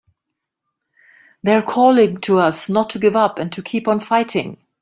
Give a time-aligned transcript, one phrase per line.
[1.43, 4.57] They're calling to us not to give up and to keep on fighting!